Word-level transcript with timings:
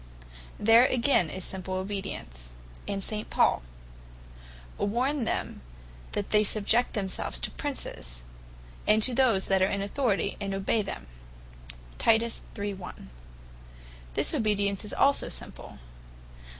There 0.59 0.85
again 0.87 1.29
is 1.29 1.43
simple 1.43 1.75
obedience. 1.75 2.53
And 2.87 3.03
St. 3.03 3.29
Paul, 3.29 3.57
(Tit. 3.57 4.45
3. 4.77 4.85
2) 4.85 4.85
"Warn 4.91 5.23
them 5.25 5.61
that 6.13 6.31
they 6.31 6.43
subject 6.43 6.93
themselves 6.93 7.39
to 7.41 7.51
Princes, 7.51 8.23
and 8.87 9.03
to 9.03 9.13
those 9.13 9.45
that 9.45 9.61
are 9.61 9.67
in 9.67 9.83
Authority, 9.83 10.37
& 10.41 10.41
obey 10.41 10.81
them." 10.81 11.05
This 11.99 12.33
obedience 14.33 14.83
is 14.83 14.91
also 14.93 15.29
simple. 15.29 15.77